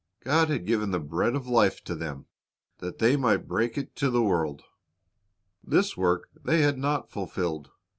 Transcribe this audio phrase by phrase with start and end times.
[0.23, 2.25] God had given the bread of life to them,
[2.79, 4.63] that they might break it to the world.
[5.63, 7.69] This work they had not fulfilled.